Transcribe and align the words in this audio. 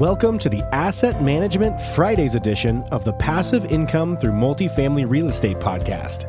Welcome 0.00 0.40
to 0.40 0.48
the 0.48 0.64
Asset 0.74 1.22
Management 1.22 1.80
Fridays 1.80 2.34
edition 2.34 2.82
of 2.90 3.04
the 3.04 3.12
Passive 3.12 3.66
Income 3.66 4.16
Through 4.16 4.32
Multifamily 4.32 5.08
Real 5.08 5.28
Estate 5.28 5.58
podcast. 5.58 6.24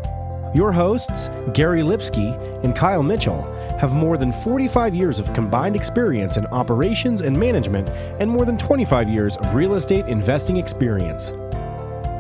Your 0.53 0.71
hosts, 0.71 1.31
Gary 1.51 1.81
Lipsky 1.81 2.29
and 2.63 2.75
Kyle 2.75 3.01
Mitchell, 3.01 3.41
have 3.79 3.91
more 3.91 4.20
than 4.20 4.31
45 4.31 4.93
years 4.93 5.17
of 5.17 5.33
combined 5.33 5.76
experience 5.76 6.37
in 6.37 6.46
operations 6.47 7.22
and 7.22 7.40
management 7.40 7.90
and 8.19 8.29
more 8.29 8.46
than 8.46 8.59
25 8.59 9.09
years 9.09 9.36
of 9.37 9.55
real 9.55 9.73
estate 9.73 10.05
investing 10.05 10.58
experience. 10.58 11.32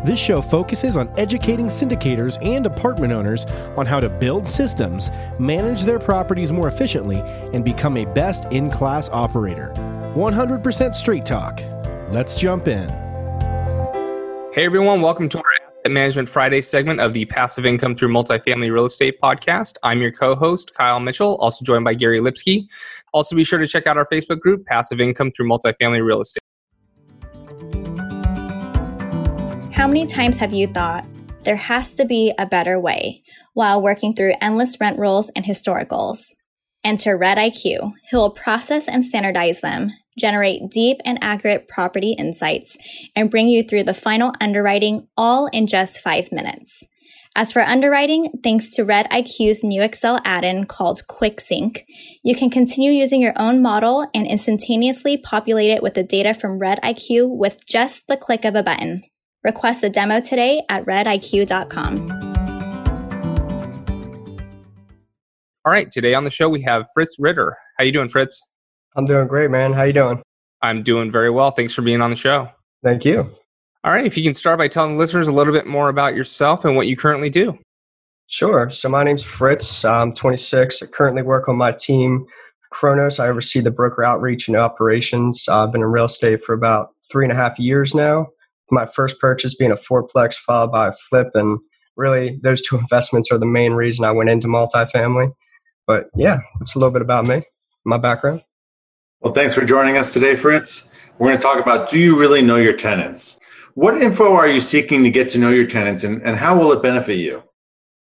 This 0.03 0.17
show 0.17 0.41
focuses 0.41 0.97
on 0.97 1.13
educating 1.15 1.67
syndicators 1.67 2.43
and 2.43 2.65
apartment 2.65 3.13
owners 3.13 3.45
on 3.77 3.85
how 3.85 3.99
to 3.99 4.09
build 4.09 4.47
systems, 4.47 5.11
manage 5.37 5.83
their 5.83 5.99
properties 5.99 6.51
more 6.51 6.67
efficiently, 6.67 7.19
and 7.53 7.63
become 7.63 7.97
a 7.97 8.05
best 8.05 8.45
in 8.45 8.71
class 8.71 9.09
operator. 9.09 9.75
100% 10.15 10.95
Street 10.95 11.25
talk. 11.25 11.61
Let's 12.09 12.37
jump 12.37 12.69
in. 12.69 12.87
Hey 14.53 14.63
everyone, 14.63 15.01
welcome 15.01 15.27
to 15.27 15.37
our 15.37 15.43
Asset 15.61 15.91
Management 15.91 16.29
Friday 16.29 16.61
segment 16.61 17.01
of 17.01 17.11
the 17.11 17.25
Passive 17.25 17.65
Income 17.65 17.97
Through 17.97 18.13
Multifamily 18.13 18.71
Real 18.71 18.85
Estate 18.85 19.19
podcast. 19.21 19.75
I'm 19.83 20.01
your 20.01 20.13
co-host, 20.13 20.73
Kyle 20.73 21.01
Mitchell, 21.01 21.35
also 21.41 21.65
joined 21.65 21.83
by 21.83 21.95
Gary 21.95 22.21
Lipsky. 22.21 22.65
Also 23.13 23.35
be 23.35 23.43
sure 23.43 23.59
to 23.59 23.67
check 23.67 23.87
out 23.87 23.97
our 23.97 24.05
Facebook 24.05 24.39
group, 24.39 24.65
Passive 24.65 25.01
Income 25.01 25.33
Through 25.35 25.49
Multifamily 25.49 26.01
Real 26.01 26.21
Estate. 26.21 26.39
How 29.73 29.85
many 29.85 30.05
times 30.05 30.37
have 30.37 30.53
you 30.53 30.67
thought, 30.67 31.05
there 31.43 31.57
has 31.57 31.91
to 31.91 32.05
be 32.05 32.33
a 32.39 32.45
better 32.45 32.79
way, 32.79 33.21
while 33.53 33.81
working 33.81 34.15
through 34.15 34.35
endless 34.39 34.79
rent 34.79 34.97
rolls 34.97 35.29
and 35.35 35.43
historicals? 35.43 36.33
Enter 36.85 37.17
Red 37.17 37.37
IQ, 37.39 37.93
who 38.11 38.17
will 38.17 38.29
process 38.29 38.87
and 38.87 39.03
standardize 39.05 39.59
them, 39.61 39.89
generate 40.17 40.69
deep 40.69 40.97
and 41.03 41.17
accurate 41.21 41.67
property 41.67 42.13
insights, 42.13 42.77
and 43.15 43.31
bring 43.31 43.47
you 43.47 43.63
through 43.63 43.83
the 43.83 43.93
final 43.93 44.31
underwriting 44.39 45.07
all 45.17 45.47
in 45.47 45.65
just 45.65 45.99
five 45.99 46.31
minutes. 46.31 46.83
As 47.35 47.51
for 47.51 47.61
underwriting, 47.61 48.39
thanks 48.43 48.69
to 48.75 48.85
Red 48.85 49.09
IQ's 49.09 49.61
new 49.61 49.81
Excel 49.81 50.21
add-in 50.23 50.67
called 50.67 51.01
QuickSync, 51.09 51.79
you 52.23 52.33
can 52.33 52.49
continue 52.49 52.91
using 52.91 53.19
your 53.19 53.33
own 53.35 53.61
model 53.61 54.07
and 54.13 54.25
instantaneously 54.25 55.17
populate 55.17 55.71
it 55.71 55.83
with 55.83 55.95
the 55.95 56.03
data 56.03 56.33
from 56.33 56.59
Red 56.59 56.79
IQ 56.81 57.35
with 57.35 57.65
just 57.65 58.07
the 58.07 58.15
click 58.15 58.45
of 58.45 58.55
a 58.55 58.63
button. 58.63 59.03
Request 59.43 59.83
a 59.83 59.89
demo 59.89 60.21
today 60.21 60.61
at 60.69 60.85
rediq.com. 60.85 62.24
All 65.65 65.71
right, 65.71 65.89
today 65.89 66.13
on 66.13 66.25
the 66.25 66.29
show 66.29 66.47
we 66.47 66.61
have 66.61 66.85
Fritz 66.93 67.15
Ritter. 67.17 67.57
How 67.79 67.85
you 67.85 67.91
doing, 67.91 68.07
Fritz? 68.07 68.39
I'm 68.95 69.07
doing 69.07 69.27
great, 69.27 69.49
man. 69.49 69.73
How 69.73 69.81
you 69.81 69.93
doing? 69.93 70.21
I'm 70.61 70.83
doing 70.83 71.11
very 71.11 71.31
well. 71.31 71.49
Thanks 71.49 71.73
for 71.73 71.81
being 71.81 72.01
on 72.01 72.11
the 72.11 72.15
show. 72.15 72.47
Thank 72.83 73.03
you. 73.03 73.27
All 73.83 73.91
right, 73.91 74.05
if 74.05 74.15
you 74.15 74.23
can 74.23 74.35
start 74.35 74.59
by 74.59 74.67
telling 74.67 74.95
listeners 74.95 75.27
a 75.27 75.31
little 75.31 75.51
bit 75.51 75.65
more 75.65 75.89
about 75.89 76.13
yourself 76.13 76.65
and 76.65 76.75
what 76.75 76.85
you 76.85 76.95
currently 76.95 77.31
do. 77.31 77.57
Sure. 78.27 78.69
So 78.69 78.89
my 78.89 79.03
name's 79.03 79.23
Fritz. 79.23 79.83
I'm 79.83 80.13
26. 80.13 80.83
I 80.83 80.85
currently 80.85 81.23
work 81.23 81.49
on 81.49 81.55
my 81.55 81.71
team, 81.71 82.27
Kronos. 82.71 83.17
I 83.17 83.27
oversee 83.27 83.59
the 83.59 83.71
broker 83.71 84.03
outreach 84.03 84.47
and 84.47 84.55
operations. 84.55 85.49
I've 85.49 85.71
been 85.71 85.81
in 85.81 85.87
real 85.87 86.05
estate 86.05 86.43
for 86.43 86.53
about 86.53 86.89
three 87.11 87.25
and 87.25 87.31
a 87.31 87.35
half 87.35 87.57
years 87.57 87.95
now. 87.95 88.27
My 88.69 88.85
first 88.85 89.19
purchase 89.19 89.55
being 89.55 89.71
a 89.71 89.77
fourplex 89.77 90.35
followed 90.35 90.71
by 90.71 90.89
a 90.89 90.93
flip, 90.93 91.31
and 91.33 91.57
really 91.97 92.39
those 92.43 92.61
two 92.61 92.77
investments 92.79 93.31
are 93.31 93.39
the 93.39 93.47
main 93.47 93.73
reason 93.73 94.05
I 94.05 94.11
went 94.11 94.29
into 94.29 94.47
multifamily. 94.47 95.31
But 95.87 96.05
yeah, 96.15 96.39
it's 96.61 96.75
a 96.75 96.79
little 96.79 96.91
bit 96.91 97.01
about 97.01 97.25
me, 97.25 97.43
my 97.85 97.97
background. 97.97 98.41
Well, 99.21 99.33
thanks 99.33 99.53
for 99.53 99.65
joining 99.65 99.97
us 99.97 100.13
today, 100.13 100.35
Fritz. 100.35 100.97
We're 101.17 101.29
going 101.29 101.37
to 101.37 101.41
talk 101.41 101.59
about 101.59 101.89
do 101.89 101.99
you 101.99 102.19
really 102.19 102.41
know 102.41 102.57
your 102.57 102.75
tenants? 102.75 103.39
What 103.75 103.97
info 103.97 104.33
are 104.33 104.47
you 104.47 104.59
seeking 104.59 105.03
to 105.03 105.09
get 105.09 105.29
to 105.29 105.37
know 105.37 105.49
your 105.49 105.67
tenants 105.67 106.03
and, 106.03 106.21
and 106.21 106.37
how 106.37 106.57
will 106.57 106.71
it 106.71 106.81
benefit 106.81 107.17
you? 107.17 107.43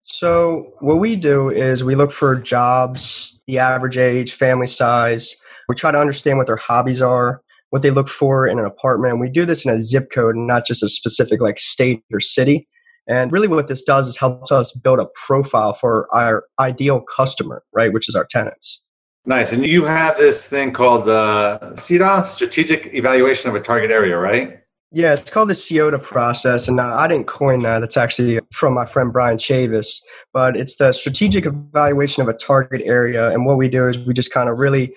So, 0.04 0.74
what 0.80 0.96
we 0.96 1.16
do 1.16 1.50
is 1.50 1.84
we 1.84 1.96
look 1.96 2.12
for 2.12 2.36
jobs, 2.36 3.44
the 3.46 3.60
average 3.60 3.98
age, 3.98 4.34
family 4.34 4.68
size. 4.68 5.36
We 5.70 5.76
try 5.76 5.92
to 5.92 6.00
understand 6.00 6.40
what 6.40 6.48
their 6.48 6.58
hobbies 6.58 7.02
are, 7.02 7.42
what 7.70 7.84
they 7.84 7.92
look 7.92 8.10
for 8.10 8.48
in 8.48 8.58
an 8.58 8.66
apartment. 8.66 9.20
We 9.20 9.30
do 9.30 9.46
this 9.46 9.64
in 9.64 9.72
a 9.72 9.80
zip 9.80 10.12
code, 10.12 10.36
not 10.36 10.66
just 10.66 10.82
a 10.82 10.90
specific 10.90 11.40
like 11.40 11.60
state 11.60 12.04
or 12.12 12.20
city. 12.20 12.68
And 13.08 13.32
really, 13.32 13.48
what 13.48 13.68
this 13.68 13.84
does 13.84 14.08
is 14.08 14.18
helps 14.18 14.52
us 14.52 14.72
build 14.72 15.00
a 15.00 15.08
profile 15.16 15.74
for 15.74 16.08
our 16.14 16.46
ideal 16.60 17.02
customer, 17.02 17.64
right, 17.74 17.92
which 17.92 18.08
is 18.08 18.16
our 18.16 18.26
tenants. 18.26 18.82
Nice. 19.26 19.52
And 19.52 19.66
you 19.66 19.86
have 19.86 20.18
this 20.18 20.48
thing 20.48 20.72
called 20.74 21.06
the 21.06 21.60
uh, 21.62 21.76
SETA, 21.76 22.26
Strategic 22.26 22.94
Evaluation 22.94 23.50
of 23.50 23.56
a 23.56 23.60
Target 23.60 23.92
Area, 23.92 24.18
right? 24.18 24.58
Yeah, 24.92 25.14
it's 25.14 25.30
called 25.30 25.50
the 25.50 25.54
SEOTA 25.54 26.02
process. 26.02 26.68
And 26.68 26.80
uh, 26.80 26.96
I 26.96 27.08
didn't 27.08 27.28
coin 27.28 27.62
that. 27.62 27.82
It's 27.84 27.98
actually 27.98 28.40
from 28.52 28.74
my 28.74 28.86
friend 28.86 29.14
Brian 29.14 29.38
Chavis. 29.38 30.02
But 30.34 30.58
it's 30.58 30.78
the 30.78 30.92
strategic 30.92 31.46
evaluation 31.46 32.24
of 32.24 32.30
a 32.30 32.34
target 32.34 32.82
area. 32.84 33.30
And 33.30 33.46
what 33.46 33.58
we 33.58 33.70
do 33.70 33.88
is 33.88 34.00
we 34.00 34.14
just 34.14 34.34
kind 34.34 34.50
of 34.50 34.60
really 34.60 34.94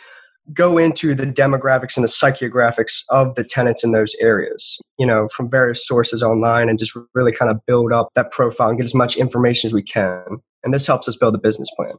go 0.53 0.77
into 0.77 1.15
the 1.15 1.27
demographics 1.27 1.97
and 1.97 2.05
the 2.05 2.09
psychographics 2.09 3.03
of 3.09 3.35
the 3.35 3.45
tenants 3.45 3.83
in 3.83 3.93
those 3.93 4.15
areas, 4.21 4.79
you 4.99 5.07
know, 5.07 5.29
from 5.29 5.49
various 5.49 5.87
sources 5.87 6.23
online 6.23 6.69
and 6.69 6.79
just 6.79 6.97
really 7.15 7.33
kind 7.33 7.51
of 7.51 7.65
build 7.67 7.93
up 7.93 8.09
that 8.15 8.31
profile 8.31 8.69
and 8.69 8.79
get 8.79 8.85
as 8.85 8.95
much 8.95 9.17
information 9.17 9.69
as 9.69 9.73
we 9.73 9.83
can. 9.83 10.23
And 10.63 10.75
this 10.75 10.87
helps 10.87 11.09
us 11.09 11.17
build 11.17 11.35
a 11.35 11.39
business 11.39 11.69
plan. 11.77 11.95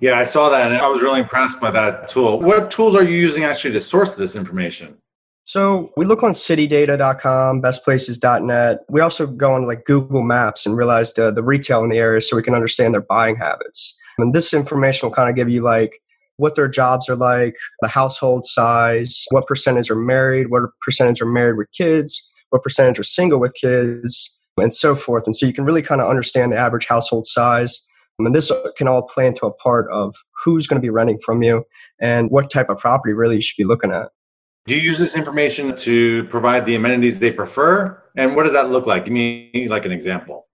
Yeah, 0.00 0.18
I 0.18 0.24
saw 0.24 0.48
that 0.48 0.72
and 0.72 0.80
I 0.80 0.88
was 0.88 1.02
really 1.02 1.20
impressed 1.20 1.60
by 1.60 1.70
that 1.70 2.08
tool. 2.08 2.40
What 2.40 2.70
tools 2.70 2.96
are 2.96 3.04
you 3.04 3.16
using 3.16 3.44
actually 3.44 3.72
to 3.72 3.80
source 3.80 4.14
this 4.16 4.34
information? 4.34 4.96
So 5.44 5.90
we 5.96 6.04
look 6.04 6.22
on 6.22 6.32
citydata.com, 6.32 7.62
bestplaces.net. 7.62 8.78
We 8.88 9.00
also 9.00 9.26
go 9.26 9.52
on 9.52 9.66
like 9.66 9.84
Google 9.84 10.22
Maps 10.22 10.66
and 10.66 10.76
realize 10.76 11.12
the, 11.14 11.30
the 11.30 11.42
retail 11.42 11.82
in 11.82 11.90
the 11.90 11.98
area 11.98 12.20
so 12.22 12.36
we 12.36 12.42
can 12.42 12.54
understand 12.54 12.94
their 12.94 13.00
buying 13.00 13.36
habits. 13.36 13.96
And 14.18 14.34
this 14.34 14.54
information 14.54 15.08
will 15.08 15.14
kind 15.14 15.30
of 15.30 15.36
give 15.36 15.48
you 15.48 15.62
like 15.62 16.00
what 16.42 16.56
their 16.56 16.68
jobs 16.68 17.08
are 17.08 17.16
like, 17.16 17.54
the 17.80 17.88
household 17.88 18.44
size, 18.44 19.24
what 19.30 19.46
percentage 19.46 19.90
are 19.90 19.96
married, 19.96 20.50
what 20.50 20.62
percentage 20.80 21.22
are 21.22 21.32
married 21.32 21.56
with 21.56 21.70
kids, 21.72 22.30
what 22.50 22.62
percentage 22.62 22.98
are 22.98 23.04
single 23.04 23.38
with 23.38 23.54
kids, 23.54 24.40
and 24.58 24.74
so 24.74 24.94
forth. 24.94 25.24
And 25.24 25.34
so 25.34 25.46
you 25.46 25.52
can 25.52 25.64
really 25.64 25.82
kind 25.82 26.00
of 26.00 26.10
understand 26.10 26.52
the 26.52 26.58
average 26.58 26.86
household 26.86 27.26
size. 27.26 27.86
And 28.18 28.34
this 28.34 28.52
can 28.76 28.88
all 28.88 29.02
play 29.02 29.26
into 29.26 29.46
a 29.46 29.52
part 29.52 29.90
of 29.90 30.14
who's 30.44 30.66
going 30.66 30.80
to 30.80 30.84
be 30.84 30.90
renting 30.90 31.18
from 31.24 31.42
you 31.42 31.64
and 32.00 32.30
what 32.30 32.50
type 32.50 32.68
of 32.68 32.78
property 32.78 33.14
really 33.14 33.36
you 33.36 33.42
should 33.42 33.56
be 33.56 33.64
looking 33.64 33.92
at. 33.92 34.08
Do 34.66 34.76
you 34.76 34.80
use 34.80 34.98
this 34.98 35.16
information 35.16 35.74
to 35.76 36.24
provide 36.24 36.66
the 36.66 36.74
amenities 36.74 37.18
they 37.18 37.32
prefer? 37.32 38.00
And 38.16 38.36
what 38.36 38.42
does 38.44 38.52
that 38.52 38.70
look 38.70 38.86
like? 38.86 39.06
Give 39.06 39.14
me 39.14 39.66
like 39.68 39.84
an 39.84 39.92
example. 39.92 40.46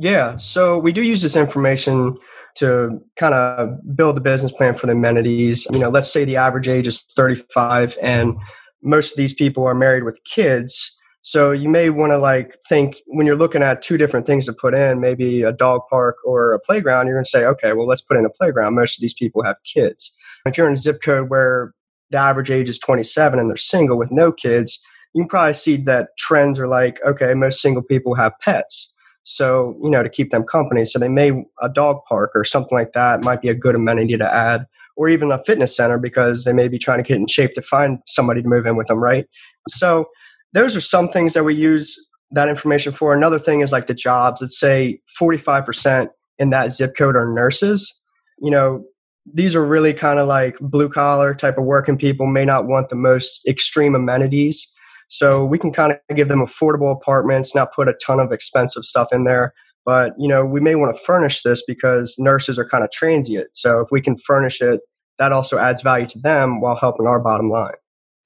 Yeah, 0.00 0.38
so 0.38 0.78
we 0.78 0.92
do 0.92 1.02
use 1.02 1.20
this 1.20 1.36
information 1.36 2.16
to 2.56 3.00
kind 3.16 3.34
of 3.34 3.76
build 3.94 4.16
the 4.16 4.22
business 4.22 4.50
plan 4.50 4.74
for 4.74 4.86
the 4.86 4.92
amenities. 4.92 5.66
You 5.72 5.78
know, 5.78 5.90
let's 5.90 6.10
say 6.10 6.24
the 6.24 6.36
average 6.36 6.68
age 6.68 6.88
is 6.88 7.02
35 7.02 7.98
and 8.02 8.36
most 8.82 9.12
of 9.12 9.18
these 9.18 9.34
people 9.34 9.66
are 9.66 9.74
married 9.74 10.04
with 10.04 10.18
kids. 10.24 10.98
So 11.20 11.50
you 11.50 11.68
may 11.68 11.90
want 11.90 12.12
to 12.12 12.18
like 12.18 12.56
think 12.66 12.96
when 13.08 13.26
you're 13.26 13.36
looking 13.36 13.62
at 13.62 13.82
two 13.82 13.98
different 13.98 14.26
things 14.26 14.46
to 14.46 14.54
put 14.54 14.72
in, 14.72 15.00
maybe 15.00 15.42
a 15.42 15.52
dog 15.52 15.82
park 15.90 16.16
or 16.24 16.54
a 16.54 16.60
playground, 16.60 17.06
you're 17.06 17.16
going 17.16 17.24
to 17.24 17.30
say, 17.30 17.44
okay, 17.44 17.74
well, 17.74 17.86
let's 17.86 18.00
put 18.00 18.16
in 18.16 18.24
a 18.24 18.30
playground. 18.30 18.74
Most 18.74 18.96
of 18.96 19.02
these 19.02 19.12
people 19.12 19.44
have 19.44 19.56
kids. 19.70 20.16
If 20.46 20.56
you're 20.56 20.66
in 20.66 20.74
a 20.74 20.78
zip 20.78 21.02
code 21.04 21.28
where 21.28 21.74
the 22.08 22.16
average 22.16 22.50
age 22.50 22.70
is 22.70 22.78
27 22.78 23.38
and 23.38 23.50
they're 23.50 23.56
single 23.58 23.98
with 23.98 24.10
no 24.10 24.32
kids, 24.32 24.82
you 25.12 25.24
can 25.24 25.28
probably 25.28 25.52
see 25.52 25.76
that 25.76 26.16
trends 26.16 26.58
are 26.58 26.68
like, 26.68 27.00
okay, 27.06 27.34
most 27.34 27.60
single 27.60 27.82
people 27.82 28.14
have 28.14 28.32
pets. 28.40 28.94
So, 29.22 29.78
you 29.82 29.90
know, 29.90 30.02
to 30.02 30.08
keep 30.08 30.30
them 30.30 30.44
company. 30.44 30.84
So 30.84 30.98
they 30.98 31.08
may, 31.08 31.30
a 31.62 31.68
dog 31.68 31.98
park 32.08 32.32
or 32.34 32.44
something 32.44 32.76
like 32.76 32.92
that 32.94 33.24
might 33.24 33.42
be 33.42 33.48
a 33.48 33.54
good 33.54 33.74
amenity 33.74 34.16
to 34.16 34.34
add, 34.34 34.66
or 34.96 35.08
even 35.08 35.30
a 35.30 35.42
fitness 35.44 35.76
center 35.76 35.98
because 35.98 36.44
they 36.44 36.52
may 36.52 36.68
be 36.68 36.78
trying 36.78 37.02
to 37.02 37.06
get 37.06 37.16
in 37.16 37.26
shape 37.26 37.52
to 37.54 37.62
find 37.62 37.98
somebody 38.06 38.42
to 38.42 38.48
move 38.48 38.66
in 38.66 38.76
with 38.76 38.86
them, 38.88 39.02
right? 39.02 39.26
So 39.68 40.06
those 40.52 40.74
are 40.74 40.80
some 40.80 41.08
things 41.08 41.34
that 41.34 41.44
we 41.44 41.54
use 41.54 41.96
that 42.32 42.48
information 42.48 42.92
for. 42.92 43.14
Another 43.14 43.38
thing 43.38 43.60
is 43.60 43.72
like 43.72 43.86
the 43.86 43.94
jobs. 43.94 44.40
Let's 44.40 44.58
say 44.58 45.00
45% 45.20 46.08
in 46.38 46.50
that 46.50 46.72
zip 46.72 46.92
code 46.96 47.16
are 47.16 47.32
nurses. 47.32 47.92
You 48.38 48.50
know, 48.50 48.84
these 49.32 49.54
are 49.54 49.64
really 49.64 49.92
kind 49.92 50.18
of 50.18 50.26
like 50.26 50.56
blue 50.60 50.88
collar 50.88 51.34
type 51.34 51.58
of 51.58 51.64
working 51.64 51.98
people, 51.98 52.26
may 52.26 52.44
not 52.44 52.66
want 52.66 52.88
the 52.88 52.96
most 52.96 53.46
extreme 53.46 53.94
amenities. 53.94 54.74
So 55.10 55.44
we 55.44 55.58
can 55.58 55.72
kind 55.72 55.92
of 55.92 56.16
give 56.16 56.28
them 56.28 56.38
affordable 56.38 56.92
apartments, 56.92 57.52
not 57.52 57.74
put 57.74 57.88
a 57.88 57.94
ton 57.94 58.20
of 58.20 58.30
expensive 58.30 58.84
stuff 58.84 59.08
in 59.12 59.24
there. 59.24 59.52
But 59.84 60.12
you 60.18 60.28
know, 60.28 60.44
we 60.44 60.60
may 60.60 60.76
want 60.76 60.96
to 60.96 61.02
furnish 61.02 61.42
this 61.42 61.64
because 61.66 62.14
nurses 62.16 62.58
are 62.60 62.68
kind 62.68 62.84
of 62.84 62.92
transient. 62.92 63.48
So 63.52 63.80
if 63.80 63.88
we 63.90 64.00
can 64.00 64.16
furnish 64.16 64.60
it, 64.60 64.80
that 65.18 65.32
also 65.32 65.58
adds 65.58 65.82
value 65.82 66.06
to 66.06 66.18
them 66.20 66.60
while 66.60 66.76
helping 66.76 67.06
our 67.06 67.18
bottom 67.18 67.50
line. 67.50 67.74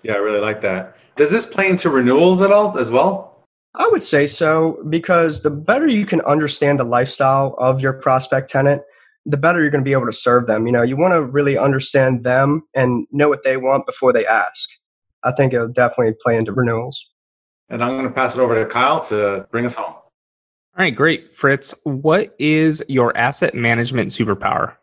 Yeah, 0.03 0.15
I 0.15 0.19
really 0.19 0.41
like 0.41 0.61
that. 0.61 0.97
Does 1.17 1.33
this 1.33 1.47
play 1.47 1.71
into 1.71 1.89
renewals 1.89 2.43
at 2.43 2.53
all 2.53 2.77
as 2.77 2.91
well? 2.91 3.35
I 3.77 3.89
would 3.89 4.05
say 4.05 4.27
so 4.27 4.79
because 4.91 5.43
the 5.43 5.51
better 5.51 5.89
you 5.89 6.05
can 6.05 6.21
understand 6.21 6.79
the 6.79 6.85
lifestyle 6.85 7.57
of 7.59 7.81
your 7.81 7.95
prospect 7.95 8.51
tenant, 8.51 8.83
the 9.25 9.39
better 9.39 9.63
you're 9.63 9.71
going 9.71 9.83
to 9.83 9.89
be 9.89 9.93
able 9.93 10.07
to 10.07 10.13
serve 10.13 10.47
them. 10.47 10.67
You 10.67 10.73
know, 10.73 10.83
you 10.83 10.99
want 10.99 11.15
to 11.15 11.23
really 11.23 11.57
understand 11.57 12.25
them 12.25 12.63
and 12.75 13.07
know 13.11 13.31
what 13.31 13.43
they 13.43 13.57
want 13.57 13.87
before 13.87 14.13
they 14.13 14.27
ask. 14.27 14.69
I 15.25 15.33
think 15.33 15.53
it'll 15.53 15.69
definitely 15.69 16.15
play 16.23 16.37
into 16.37 16.53
renewals. 16.53 17.11
And 17.69 17.83
I'm 17.83 17.93
going 17.93 18.05
to 18.05 18.11
pass 18.11 18.37
it 18.37 18.41
over 18.41 18.55
to 18.55 18.67
Kyle 18.67 19.01
to 19.05 19.47
bring 19.51 19.65
us 19.65 19.75
home. 19.75 19.95
All 20.77 20.83
right, 20.83 20.95
great. 20.95 21.35
Fritz, 21.35 21.73
what 21.85 22.35
is 22.39 22.83
your 22.89 23.17
asset 23.17 23.55
management 23.55 24.11
superpower? 24.11 24.75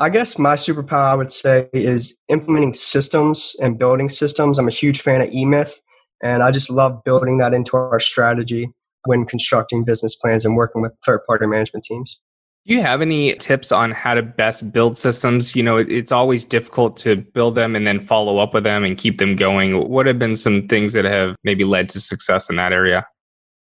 I 0.00 0.10
guess 0.10 0.38
my 0.38 0.54
superpower, 0.54 1.12
I 1.12 1.14
would 1.14 1.30
say, 1.30 1.68
is 1.72 2.18
implementing 2.28 2.74
systems 2.74 3.54
and 3.62 3.78
building 3.78 4.08
systems. 4.08 4.58
I'm 4.58 4.66
a 4.66 4.72
huge 4.72 5.00
fan 5.00 5.20
of 5.20 5.28
eMyth, 5.30 5.74
and 6.20 6.42
I 6.42 6.50
just 6.50 6.68
love 6.68 7.04
building 7.04 7.38
that 7.38 7.54
into 7.54 7.76
our 7.76 8.00
strategy 8.00 8.70
when 9.04 9.24
constructing 9.24 9.84
business 9.84 10.16
plans 10.16 10.44
and 10.44 10.56
working 10.56 10.82
with 10.82 10.92
third 11.06 11.20
party 11.26 11.46
management 11.46 11.84
teams. 11.84 12.18
Do 12.66 12.72
you 12.72 12.80
have 12.80 13.02
any 13.02 13.34
tips 13.34 13.72
on 13.72 13.90
how 13.90 14.14
to 14.14 14.22
best 14.22 14.72
build 14.72 14.96
systems? 14.96 15.54
You 15.54 15.62
know, 15.62 15.76
it's 15.76 16.10
always 16.10 16.46
difficult 16.46 16.96
to 16.98 17.16
build 17.16 17.56
them 17.56 17.76
and 17.76 17.86
then 17.86 17.98
follow 17.98 18.38
up 18.38 18.54
with 18.54 18.64
them 18.64 18.84
and 18.84 18.96
keep 18.96 19.18
them 19.18 19.36
going. 19.36 19.86
What 19.90 20.06
have 20.06 20.18
been 20.18 20.34
some 20.34 20.66
things 20.66 20.94
that 20.94 21.04
have 21.04 21.36
maybe 21.44 21.64
led 21.64 21.90
to 21.90 22.00
success 22.00 22.48
in 22.48 22.56
that 22.56 22.72
area? 22.72 23.06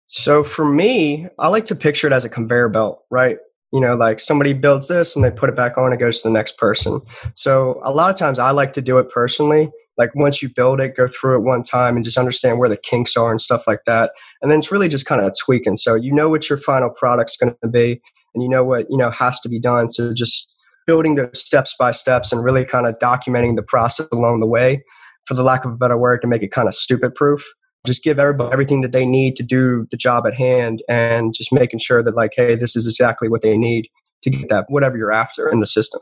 So 0.08 0.44
for 0.44 0.66
me, 0.66 1.28
I 1.38 1.50
like 1.50 1.66
to 1.66 1.76
picture 1.76 2.08
it 2.08 2.14
as 2.14 2.26
a 2.26 2.30
conveyor 2.30 2.70
belt, 2.70 3.04
right? 3.12 3.38
You 3.72 3.82
know, 3.82 3.96
like 3.96 4.20
somebody 4.20 4.54
builds 4.54 4.88
this 4.88 5.16
and 5.16 5.24
they 5.24 5.30
put 5.30 5.50
it 5.50 5.56
back 5.56 5.78
on, 5.78 5.94
it 5.94 5.98
goes 5.98 6.22
to 6.22 6.30
the 6.30 6.34
next 6.34 6.58
person. 6.58 7.00
So 7.36 7.80
a 7.84 7.92
lot 7.92 8.10
of 8.10 8.16
times 8.16 8.40
I 8.40 8.50
like 8.50 8.74
to 8.74 8.82
do 8.82 8.98
it 8.98 9.12
personally. 9.12 9.70
Like 10.00 10.16
once 10.16 10.42
you 10.42 10.50
build 10.50 10.80
it, 10.80 10.96
go 10.96 11.08
through 11.08 11.36
it 11.36 11.42
one 11.42 11.62
time 11.62 11.98
and 11.98 12.04
just 12.04 12.18
understand 12.18 12.58
where 12.58 12.70
the 12.70 12.78
kinks 12.78 13.16
are 13.16 13.30
and 13.30 13.40
stuff 13.40 13.68
like 13.68 13.82
that. 13.86 14.14
And 14.42 14.52
then 14.52 14.58
it's 14.58 14.72
really 14.72 14.90
just 14.90 15.06
kind 15.06 15.22
of 15.22 15.34
tweaking. 15.40 15.76
So 15.76 15.94
you 15.94 16.12
know 16.12 16.30
what 16.30 16.50
your 16.50 16.58
final 16.58 16.90
product's 16.90 17.38
going 17.38 17.56
to 17.62 17.70
be 17.70 18.02
and 18.38 18.44
you 18.44 18.50
know 18.50 18.64
what 18.64 18.86
you 18.90 18.98
know 18.98 19.10
has 19.10 19.40
to 19.42 19.50
be 19.50 19.60
done 19.60 19.90
so 19.90 20.14
just 20.14 20.56
building 20.86 21.16
those 21.16 21.30
steps 21.34 21.76
by 21.78 21.90
steps 21.90 22.32
and 22.32 22.44
really 22.44 22.64
kind 22.64 22.86
of 22.86 22.96
documenting 23.00 23.56
the 23.56 23.64
process 23.64 24.08
along 24.12 24.40
the 24.40 24.46
way 24.46 24.84
for 25.26 25.34
the 25.34 25.44
lack 25.44 25.66
of 25.66 25.72
a 25.72 25.76
better 25.76 25.98
word 25.98 26.22
to 26.22 26.28
make 26.28 26.44
it 26.44 26.52
kind 26.52 26.68
of 26.68 26.76
stupid 26.76 27.16
proof 27.16 27.44
just 27.88 28.04
give 28.04 28.20
everybody 28.20 28.52
everything 28.54 28.82
that 28.82 28.92
they 28.92 29.06
need 29.06 29.36
to 29.36 29.44
do 29.44 29.88
the 29.90 29.98
job 29.98 30.28
at 30.28 30.36
hand 30.36 30.84
and 30.88 31.34
just 31.34 31.52
making 31.52 31.80
sure 31.80 32.04
that 32.04 32.16
like 32.16 32.32
hey 32.36 32.56
this 32.56 32.76
is 32.76 32.86
exactly 32.86 33.28
what 33.28 33.42
they 33.42 33.58
need 33.58 33.88
to 34.22 34.30
get 34.30 34.48
that 34.50 34.66
whatever 34.70 34.98
you're 34.98 35.12
after 35.12 35.50
in 35.50 35.60
the 35.60 35.68
system 35.68 36.02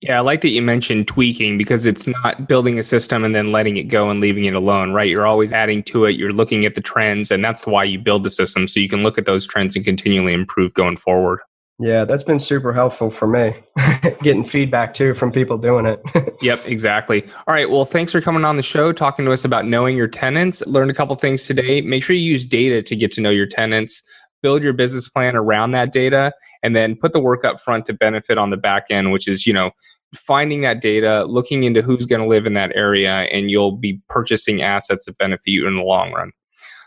yeah, 0.00 0.18
I 0.18 0.20
like 0.20 0.42
that 0.42 0.50
you 0.50 0.60
mentioned 0.60 1.08
tweaking 1.08 1.56
because 1.56 1.86
it's 1.86 2.06
not 2.06 2.46
building 2.46 2.78
a 2.78 2.82
system 2.82 3.24
and 3.24 3.34
then 3.34 3.52
letting 3.52 3.78
it 3.78 3.84
go 3.84 4.10
and 4.10 4.20
leaving 4.20 4.44
it 4.44 4.54
alone, 4.54 4.92
right? 4.92 5.08
You're 5.08 5.26
always 5.26 5.54
adding 5.54 5.82
to 5.84 6.04
it. 6.04 6.16
You're 6.16 6.32
looking 6.32 6.66
at 6.66 6.74
the 6.74 6.82
trends, 6.82 7.30
and 7.30 7.42
that's 7.42 7.66
why 7.66 7.84
you 7.84 7.98
build 7.98 8.22
the 8.22 8.28
system 8.28 8.68
so 8.68 8.80
you 8.80 8.88
can 8.88 9.02
look 9.02 9.16
at 9.16 9.24
those 9.24 9.46
trends 9.46 9.76
and 9.76 9.84
continually 9.84 10.34
improve 10.34 10.74
going 10.74 10.98
forward. 10.98 11.40
Yeah, 11.80 12.04
that's 12.04 12.22
been 12.22 12.38
super 12.38 12.72
helpful 12.72 13.10
for 13.10 13.26
me. 13.26 13.52
Getting 14.22 14.44
feedback 14.44 14.94
too 14.94 15.12
from 15.14 15.32
people 15.32 15.58
doing 15.58 15.86
it. 15.86 16.00
yep, 16.42 16.64
exactly. 16.66 17.24
All 17.46 17.54
right. 17.54 17.68
Well, 17.68 17.84
thanks 17.84 18.12
for 18.12 18.20
coming 18.20 18.44
on 18.44 18.56
the 18.56 18.62
show, 18.62 18.92
talking 18.92 19.24
to 19.24 19.32
us 19.32 19.44
about 19.44 19.66
knowing 19.66 19.96
your 19.96 20.06
tenants. 20.06 20.64
Learned 20.66 20.92
a 20.92 20.94
couple 20.94 21.16
things 21.16 21.46
today. 21.46 21.80
Make 21.80 22.04
sure 22.04 22.14
you 22.14 22.30
use 22.30 22.46
data 22.46 22.80
to 22.82 22.94
get 22.94 23.10
to 23.12 23.20
know 23.20 23.30
your 23.30 23.46
tenants. 23.46 24.02
Build 24.40 24.62
your 24.62 24.72
business 24.72 25.08
plan 25.08 25.34
around 25.34 25.72
that 25.72 25.90
data, 25.90 26.32
and 26.62 26.76
then 26.76 26.94
put 26.94 27.12
the 27.12 27.20
work 27.20 27.44
up 27.44 27.58
front 27.58 27.86
to 27.86 27.94
benefit 27.94 28.36
on 28.36 28.50
the 28.50 28.58
back 28.58 28.84
end, 28.90 29.10
which 29.10 29.26
is 29.26 29.46
you 29.46 29.52
know 29.54 29.70
finding 30.14 30.60
that 30.60 30.80
data, 30.80 31.24
looking 31.24 31.64
into 31.64 31.82
who's 31.82 32.06
going 32.06 32.20
to 32.20 32.28
live 32.28 32.46
in 32.46 32.54
that 32.54 32.70
area, 32.74 33.22
and 33.32 33.50
you'll 33.50 33.76
be 33.76 34.00
purchasing 34.08 34.62
assets 34.62 35.06
that 35.06 35.18
benefit 35.18 35.46
you 35.46 35.66
in 35.66 35.76
the 35.76 35.82
long 35.82 36.12
run. 36.12 36.30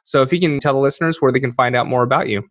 So, 0.04 0.22
if 0.22 0.32
you 0.32 0.40
can 0.40 0.60
tell 0.60 0.74
the 0.74 0.80
listeners 0.80 1.18
where 1.20 1.32
they 1.32 1.40
can 1.40 1.52
find 1.52 1.76
out 1.76 1.88
more 1.88 2.04
about 2.04 2.30
you. 2.30 2.48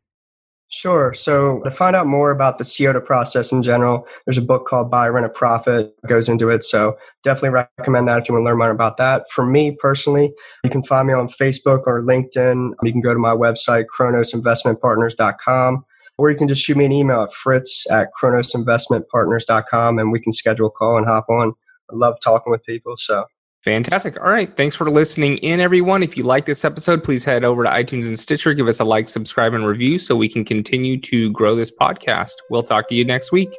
Sure. 0.69 1.15
So 1.15 1.61
to 1.61 1.71
find 1.71 1.95
out 1.95 2.09
more 2.09 2.33
about 2.33 2.59
the 2.59 2.65
SEOTA 2.65 3.05
process 3.05 3.53
in 3.53 3.63
general, 3.63 4.07
there's 4.25 4.37
a 4.37 4.43
book 4.43 4.67
called 4.67 4.91
Buy, 4.91 5.09
Rent, 5.09 5.25
and 5.25 5.33
Profit 5.35 5.95
goes 6.09 6.29
into 6.29 6.51
it. 6.51 6.65
So 6.65 6.97
definitely 7.23 7.67
recommend 7.79 8.09
that 8.09 8.19
if 8.19 8.29
you 8.29 8.35
want 8.35 8.43
to 8.43 8.47
learn 8.47 8.59
more 8.59 8.71
about 8.71 8.97
that. 8.97 9.31
For 9.31 9.47
me 9.47 9.77
personally, 9.81 10.35
you 10.65 10.71
can 10.71 10.83
find 10.83 11.07
me 11.07 11.15
on 11.15 11.29
Facebook 11.29 11.85
or 11.87 12.03
LinkedIn. 12.03 12.73
You 12.83 12.93
can 12.93 13.01
go 13.01 13.13
to 13.13 13.19
my 13.19 13.33
website, 13.33 13.85
kronosinvestmentpartners.com, 13.97 15.85
or 16.19 16.31
you 16.31 16.37
can 16.37 16.49
just 16.49 16.63
shoot 16.63 16.77
me 16.77 16.85
an 16.85 16.93
email 16.93 17.23
at 17.23 17.33
fritz 17.33 17.89
at 17.89 18.09
kronosinvestmentpartners.com 18.21 19.99
and 20.01 20.11
we 20.11 20.21
can 20.21 20.33
schedule 20.33 20.67
a 20.67 20.71
call 20.71 20.97
and 20.97 21.07
hop 21.07 21.29
on. 21.29 21.53
I 21.93 21.95
love 21.95 22.19
talking 22.21 22.51
with 22.51 22.65
people. 22.65 22.97
So 22.97 23.27
Fantastic. 23.67 24.17
All 24.21 24.31
right. 24.31 24.57
Thanks 24.57 24.77
for 24.77 24.89
listening 24.89 25.39
in, 25.39 25.59
everyone. 25.59 26.05
If 26.05 26.17
you 26.17 26.23
like 26.23 26.47
this 26.47 26.65
episode, 26.65 27.03
please 27.03 27.25
head 27.25 27.45
over 27.45 27.65
to 27.65 27.69
iTunes 27.69 28.07
and 28.07 28.17
Stitcher. 28.17 28.55
Give 28.55 28.69
us 28.69 28.79
a 28.79 28.85
like, 28.85 29.09
subscribe, 29.09 29.55
and 29.55 29.67
review 29.67 29.99
so 29.99 30.15
we 30.15 30.29
can 30.29 30.45
continue 30.45 31.01
to 31.01 31.33
grow 31.33 31.57
this 31.57 31.73
podcast. 31.73 32.35
We'll 32.49 32.63
talk 32.63 32.89
to 32.91 32.95
you 32.95 33.05
next 33.05 33.33
week. 33.33 33.51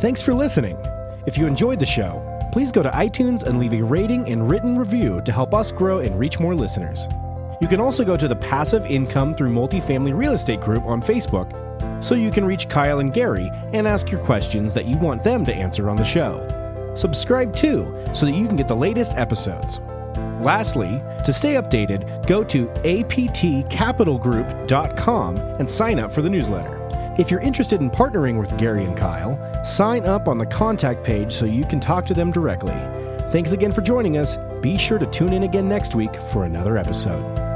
Thanks 0.00 0.20
for 0.20 0.34
listening. 0.34 0.76
If 1.28 1.38
you 1.38 1.46
enjoyed 1.46 1.78
the 1.78 1.86
show, 1.86 2.50
please 2.52 2.72
go 2.72 2.82
to 2.82 2.90
iTunes 2.90 3.44
and 3.44 3.60
leave 3.60 3.72
a 3.72 3.84
rating 3.84 4.28
and 4.28 4.50
written 4.50 4.76
review 4.76 5.22
to 5.24 5.30
help 5.30 5.54
us 5.54 5.70
grow 5.70 6.00
and 6.00 6.18
reach 6.18 6.40
more 6.40 6.56
listeners. 6.56 7.06
You 7.60 7.68
can 7.68 7.78
also 7.78 8.04
go 8.04 8.16
to 8.16 8.26
the 8.26 8.34
Passive 8.34 8.84
Income 8.86 9.36
Through 9.36 9.52
Multifamily 9.52 10.18
Real 10.18 10.32
Estate 10.32 10.60
group 10.60 10.82
on 10.86 11.00
Facebook 11.02 11.54
so 12.02 12.16
you 12.16 12.32
can 12.32 12.44
reach 12.44 12.68
Kyle 12.68 12.98
and 12.98 13.14
Gary 13.14 13.48
and 13.72 13.86
ask 13.86 14.10
your 14.10 14.24
questions 14.24 14.74
that 14.74 14.86
you 14.86 14.96
want 14.96 15.22
them 15.22 15.44
to 15.44 15.54
answer 15.54 15.88
on 15.88 15.94
the 15.94 16.04
show. 16.04 16.57
Subscribe 16.98 17.54
too 17.54 17.94
so 18.12 18.26
that 18.26 18.32
you 18.32 18.46
can 18.46 18.56
get 18.56 18.68
the 18.68 18.76
latest 18.76 19.16
episodes. 19.16 19.80
Lastly, 20.40 21.02
to 21.24 21.32
stay 21.32 21.54
updated, 21.54 22.26
go 22.26 22.44
to 22.44 22.66
aptcapitalgroup.com 22.66 25.36
and 25.36 25.70
sign 25.70 25.98
up 25.98 26.12
for 26.12 26.22
the 26.22 26.30
newsletter. 26.30 26.76
If 27.18 27.30
you're 27.30 27.40
interested 27.40 27.80
in 27.80 27.90
partnering 27.90 28.38
with 28.38 28.56
Gary 28.58 28.84
and 28.84 28.96
Kyle, 28.96 29.64
sign 29.64 30.04
up 30.04 30.28
on 30.28 30.38
the 30.38 30.46
contact 30.46 31.04
page 31.04 31.32
so 31.32 31.44
you 31.44 31.66
can 31.66 31.80
talk 31.80 32.06
to 32.06 32.14
them 32.14 32.30
directly. 32.30 32.76
Thanks 33.32 33.52
again 33.52 33.72
for 33.72 33.80
joining 33.80 34.16
us. 34.16 34.36
Be 34.60 34.78
sure 34.78 34.98
to 34.98 35.06
tune 35.06 35.32
in 35.32 35.42
again 35.42 35.68
next 35.68 35.94
week 35.94 36.14
for 36.32 36.44
another 36.44 36.78
episode. 36.78 37.47